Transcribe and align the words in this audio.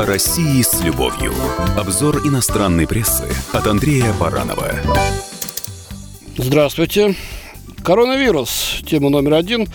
О 0.00 0.06
России 0.06 0.62
с 0.62 0.80
любовью. 0.80 1.34
Обзор 1.76 2.26
иностранной 2.26 2.86
прессы 2.86 3.28
от 3.52 3.66
Андрея 3.66 4.14
Баранова. 4.18 4.72
Здравствуйте. 6.38 7.14
Коронавирус. 7.84 8.80
Тема 8.86 9.10
номер 9.10 9.34
один 9.34 9.68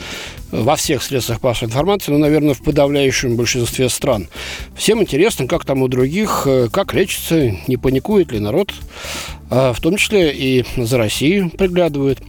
во 0.49 0.77
всех 0.77 1.03
средствах 1.03 1.43
массовой 1.43 1.69
информации, 1.69 2.11
но, 2.11 2.17
наверное, 2.17 2.55
в 2.55 2.63
подавляющем 2.63 3.35
большинстве 3.35 3.87
стран. 3.87 4.27
Всем 4.75 4.99
интересно, 4.99 5.45
как 5.45 5.63
там 5.63 5.83
у 5.83 5.87
других, 5.87 6.47
э, 6.47 6.69
как 6.71 6.95
лечится, 6.95 7.55
не 7.67 7.77
паникует 7.77 8.31
ли 8.31 8.39
народ, 8.39 8.73
а 9.51 9.73
в 9.73 9.79
том 9.79 9.95
числе 9.95 10.33
и 10.33 10.65
за 10.75 10.97
Россию 10.97 11.51
приглядывают. 11.51 12.19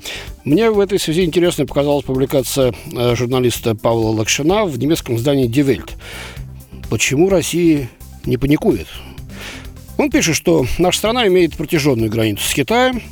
Мне 0.45 0.71
в 0.71 0.81
этой 0.81 0.99
связи 0.99 1.25
интересной 1.25 1.65
показалась 1.65 2.05
публикация 2.05 2.75
э, 2.93 3.17
журналиста 3.17 3.75
Павла 3.75 4.11
Лакшина 4.11 4.67
в 4.67 4.79
немецком 4.79 5.17
издании 5.17 5.49
«Die 5.49 5.65
Welt». 5.65 5.93
Почему 6.91 7.29
Россия 7.29 7.89
не 8.25 8.37
паникует? 8.37 8.87
Он 9.99 10.11
пишет, 10.11 10.37
что 10.37 10.67
наша 10.79 10.99
страна 10.99 11.27
имеет 11.27 11.57
протяженную 11.57 12.11
границу 12.11 12.47
с 12.47 12.53
Китаем. 12.53 13.03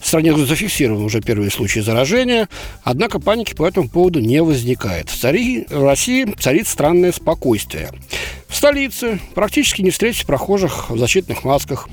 В 0.00 0.06
стране 0.06 0.34
зафиксированы 0.36 1.04
уже 1.04 1.20
первые 1.20 1.50
случаи 1.50 1.80
заражения, 1.80 2.48
однако 2.84 3.18
паники 3.18 3.54
по 3.54 3.66
этому 3.66 3.88
поводу 3.88 4.20
не 4.20 4.40
возникает. 4.42 5.10
В, 5.10 5.18
цари, 5.18 5.66
в 5.68 5.84
России 5.84 6.32
царит 6.38 6.68
странное 6.68 7.12
спокойствие. 7.12 7.90
В 8.48 8.54
столице 8.54 9.18
практически 9.34 9.82
не 9.82 9.90
встретите 9.90 10.26
прохожих 10.26 10.90
в 10.90 10.98
защитных 10.98 11.44
масках. 11.44 11.88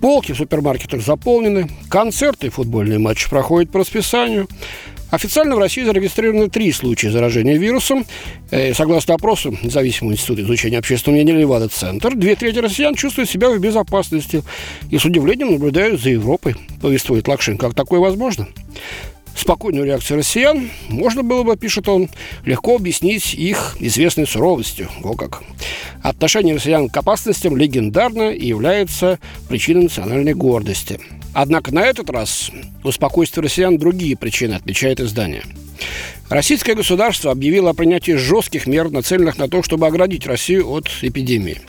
Полки 0.00 0.32
в 0.32 0.36
супермаркетах 0.36 1.00
заполнены, 1.00 1.68
концерты 1.88 2.48
и 2.48 2.50
футбольные 2.50 2.98
матчи 2.98 3.28
проходят 3.28 3.70
по 3.70 3.80
расписанию. 3.80 4.48
Официально 5.12 5.54
в 5.54 5.58
России 5.58 5.84
зарегистрированы 5.84 6.48
три 6.48 6.72
случая 6.72 7.10
заражения 7.10 7.58
вирусом. 7.58 8.06
Э, 8.50 8.72
согласно 8.72 9.12
опросу 9.12 9.54
Независимого 9.62 10.14
института 10.14 10.40
изучения 10.40 10.78
общественного 10.78 11.22
мнения 11.22 11.38
Левада-Центр, 11.38 12.14
две 12.14 12.34
трети 12.34 12.60
россиян 12.60 12.94
чувствуют 12.94 13.28
себя 13.28 13.50
в 13.50 13.58
безопасности 13.58 14.42
и 14.90 14.96
с 14.96 15.04
удивлением 15.04 15.52
наблюдают 15.52 16.00
за 16.00 16.08
Европой, 16.08 16.56
повествует 16.80 17.28
Лакшин. 17.28 17.58
Как 17.58 17.74
такое 17.74 18.00
возможно? 18.00 18.48
Спокойную 19.36 19.86
реакцию 19.86 20.18
россиян 20.18 20.70
можно 20.88 21.22
было 21.22 21.42
бы, 21.42 21.56
пишет 21.56 21.88
он, 21.88 22.08
легко 22.44 22.76
объяснить 22.76 23.34
их 23.34 23.76
известной 23.80 24.26
суровостью. 24.26 24.88
О 25.02 25.14
как. 25.14 25.42
Отношение 26.02 26.54
россиян 26.54 26.88
к 26.88 26.96
опасностям 26.96 27.56
легендарно 27.56 28.30
и 28.30 28.46
является 28.46 29.18
причиной 29.48 29.84
национальной 29.84 30.34
гордости– 30.34 31.00
Однако 31.34 31.72
на 31.72 31.80
этот 31.80 32.10
раз 32.10 32.50
у 32.84 32.90
россиян 33.40 33.78
другие 33.78 34.16
причины, 34.16 34.54
отмечает 34.54 35.00
издание. 35.00 35.42
Российское 36.28 36.74
государство 36.74 37.30
объявило 37.30 37.70
о 37.70 37.74
принятии 37.74 38.12
жестких 38.12 38.66
мер, 38.66 38.90
нацеленных 38.90 39.38
на 39.38 39.48
то, 39.48 39.62
чтобы 39.62 39.86
оградить 39.86 40.26
Россию 40.26 40.70
от 40.70 40.88
эпидемии. 41.00 41.60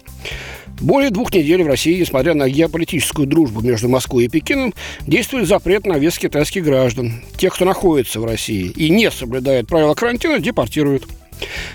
Более 0.81 1.11
двух 1.11 1.33
недель 1.33 1.63
в 1.63 1.67
России, 1.67 1.99
несмотря 1.99 2.33
на 2.33 2.49
геополитическую 2.49 3.27
дружбу 3.27 3.61
между 3.61 3.88
Москвой 3.88 4.25
и 4.25 4.27
Пекином, 4.27 4.73
действует 5.07 5.47
запрет 5.47 5.85
на 5.85 5.97
вес 5.97 6.17
китайских 6.17 6.63
граждан. 6.63 7.21
Тех, 7.38 7.55
кто 7.55 7.65
находится 7.65 8.19
в 8.19 8.25
России 8.25 8.71
и 8.75 8.89
не 8.89 9.09
соблюдает 9.11 9.67
правила 9.67 9.93
карантина, 9.93 10.39
депортируют. 10.39 11.03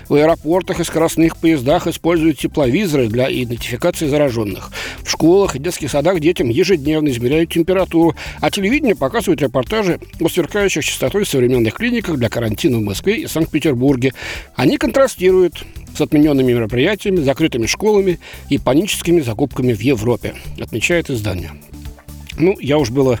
В 0.07 0.15
аэропортах 0.15 0.79
и 0.79 0.83
скоростных 0.83 1.37
поездах 1.37 1.87
используют 1.87 2.39
тепловизоры 2.39 3.07
для 3.07 3.31
идентификации 3.31 4.07
зараженных. 4.07 4.71
В 5.03 5.09
школах 5.09 5.55
и 5.55 5.59
детских 5.59 5.91
садах 5.91 6.19
детям 6.19 6.49
ежедневно 6.49 7.09
измеряют 7.09 7.51
температуру, 7.51 8.15
а 8.41 8.51
телевидение 8.51 8.95
показывает 8.95 9.41
репортажи 9.41 9.99
о 10.19 10.29
сверкающих 10.29 10.83
частотой 10.83 11.25
современных 11.25 11.75
клиниках 11.75 12.17
для 12.17 12.29
карантина 12.29 12.77
в 12.77 12.81
Москве 12.81 13.21
и 13.21 13.27
Санкт-Петербурге. 13.27 14.13
Они 14.55 14.77
контрастируют 14.77 15.63
с 15.95 16.01
отмененными 16.01 16.53
мероприятиями, 16.53 17.17
закрытыми 17.17 17.65
школами 17.65 18.19
и 18.49 18.57
паническими 18.57 19.21
закупками 19.21 19.73
в 19.73 19.81
Европе, 19.81 20.35
отмечает 20.59 21.09
издание. 21.09 21.51
Ну, 22.37 22.55
я 22.59 22.77
уж 22.77 22.89
было 22.89 23.19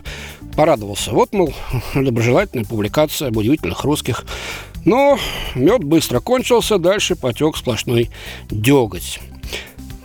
порадовался. 0.55 1.11
Вот, 1.11 1.33
мол, 1.33 1.53
доброжелательная 1.93 2.65
публикация 2.65 3.27
об 3.27 3.37
удивительных 3.37 3.83
русских. 3.83 4.25
Но 4.89 5.19
мед 5.53 5.83
быстро 5.83 6.19
кончился, 6.19 6.79
дальше 6.79 7.15
потек 7.15 7.57
сплошной 7.57 8.09
деготь. 8.49 9.19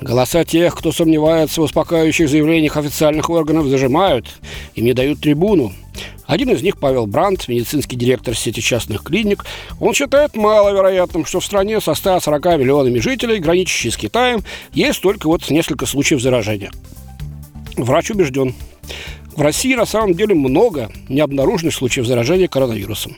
Голоса 0.02 0.44
тех, 0.44 0.76
кто 0.76 0.92
сомневается 0.92 1.62
в 1.62 1.64
успокаивающих 1.64 2.28
заявлениях 2.28 2.76
официальных 2.76 3.30
органов, 3.30 3.68
зажимают, 3.68 4.26
и 4.74 4.82
не 4.82 4.92
дают 4.92 5.20
трибуну. 5.20 5.72
Один 6.26 6.50
из 6.50 6.60
них, 6.60 6.78
Павел 6.78 7.06
Брандт, 7.06 7.48
медицинский 7.48 7.96
директор 7.96 8.36
сети 8.36 8.60
частных 8.60 9.02
клиник, 9.04 9.46
он 9.80 9.94
считает 9.94 10.36
маловероятным, 10.36 11.24
что 11.24 11.40
в 11.40 11.46
стране 11.46 11.80
со 11.80 11.94
140 11.94 12.44
миллионами 12.58 12.98
жителей, 12.98 13.38
граничащей 13.38 13.90
с 13.90 13.96
Китаем, 13.96 14.44
есть 14.74 15.00
только 15.00 15.28
вот 15.28 15.48
несколько 15.48 15.86
случаев 15.86 16.20
заражения. 16.20 16.70
Врач 17.78 18.10
убежден, 18.10 18.54
в 19.34 19.40
России 19.40 19.74
на 19.74 19.86
самом 19.86 20.12
деле 20.12 20.34
много 20.34 20.90
необнаруженных 21.08 21.74
случаев 21.74 22.06
заражения 22.06 22.48
коронавирусом. 22.48 23.16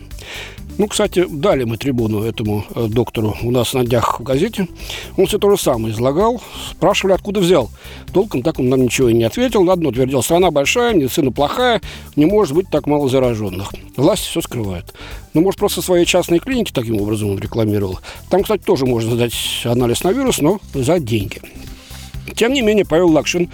Ну, 0.78 0.88
кстати, 0.88 1.24
дали 1.26 1.64
мы 1.64 1.78
трибуну 1.78 2.22
этому 2.22 2.64
э, 2.74 2.86
доктору 2.88 3.34
у 3.42 3.50
нас 3.50 3.72
на 3.72 3.84
днях 3.84 4.20
в 4.20 4.22
газете. 4.22 4.68
Он 5.16 5.26
все 5.26 5.38
то 5.38 5.50
же 5.50 5.56
самое 5.56 5.94
излагал. 5.94 6.42
Спрашивали, 6.70 7.14
откуда 7.14 7.40
взял. 7.40 7.70
Толком 8.12 8.42
так 8.42 8.58
он 8.58 8.68
нам 8.68 8.82
ничего 8.82 9.08
и 9.08 9.14
не 9.14 9.24
ответил. 9.24 9.64
На 9.64 9.72
одно 9.72 9.90
твердил, 9.90 10.22
страна 10.22 10.50
большая, 10.50 10.94
медицина 10.94 11.32
плохая, 11.32 11.80
не 12.14 12.26
может 12.26 12.54
быть 12.54 12.68
так 12.68 12.86
мало 12.86 13.08
зараженных. 13.08 13.72
Власть 13.96 14.24
все 14.24 14.42
скрывает. 14.42 14.94
Ну, 15.32 15.40
может, 15.40 15.58
просто 15.58 15.80
свои 15.80 16.04
частные 16.04 16.40
клиники 16.40 16.72
таким 16.72 17.00
образом 17.00 17.30
он 17.30 17.38
рекламировал. 17.38 18.00
Там, 18.28 18.42
кстати, 18.42 18.62
тоже 18.62 18.84
можно 18.84 19.14
сдать 19.14 19.34
анализ 19.64 20.04
на 20.04 20.12
вирус, 20.12 20.38
но 20.40 20.60
за 20.74 21.00
деньги. 21.00 21.40
Тем 22.34 22.52
не 22.52 22.60
менее, 22.60 22.84
Павел 22.84 23.10
Лакшин 23.10 23.48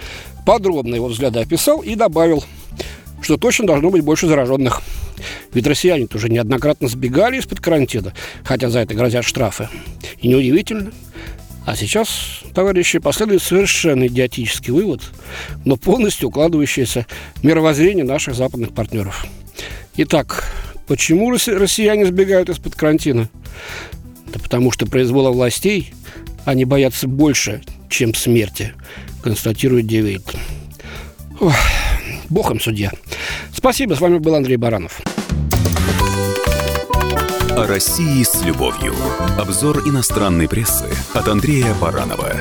подробно 0.45 0.95
его 0.95 1.07
взгляды 1.07 1.39
описал 1.39 1.79
и 1.79 1.95
добавил, 1.95 2.43
что 3.21 3.37
точно 3.37 3.65
должно 3.65 3.91
быть 3.91 4.03
больше 4.03 4.27
зараженных. 4.27 4.81
Ведь 5.53 5.67
россияне 5.67 6.07
тоже 6.07 6.29
неоднократно 6.29 6.87
сбегали 6.87 7.37
из-под 7.37 7.59
карантина, 7.59 8.13
хотя 8.43 8.69
за 8.69 8.79
это 8.79 8.93
грозят 8.93 9.25
штрафы. 9.25 9.69
И 10.19 10.27
неудивительно. 10.27 10.91
А 11.65 11.75
сейчас, 11.75 12.41
товарищи, 12.53 12.99
последует 12.99 13.41
совершенно 13.41 14.07
идиотический 14.07 14.73
вывод, 14.73 15.01
но 15.63 15.77
полностью 15.77 16.27
укладывающийся 16.27 17.05
в 17.35 17.43
мировоззрение 17.43 18.03
наших 18.03 18.35
западных 18.35 18.73
партнеров. 18.73 19.25
Итак, 19.95 20.51
почему 20.87 21.31
россияне 21.31 22.05
сбегают 22.05 22.49
из-под 22.49 22.75
карантина? 22.75 23.29
Да 24.27 24.39
потому 24.39 24.71
что 24.71 24.85
произвола 24.85 25.31
властей 25.31 25.93
они 26.45 26.65
боятся 26.65 27.07
больше, 27.07 27.61
чем 27.89 28.13
смерти, 28.13 28.73
констатирует 29.21 29.87
Die 29.87 30.00
Welt. 30.00 30.23
Бог 32.29 32.51
им 32.51 32.59
судья. 32.59 32.91
Спасибо, 33.63 33.93
с 33.93 34.01
вами 34.01 34.17
был 34.17 34.35
Андрей 34.35 34.57
Баранов. 34.57 34.99
О 37.51 37.65
России 37.65 38.21
с 38.21 38.43
любовью. 38.43 38.93
Обзор 39.39 39.87
иностранной 39.87 40.49
прессы 40.49 40.89
от 41.13 41.29
Андрея 41.29 41.73
Баранова. 41.79 42.33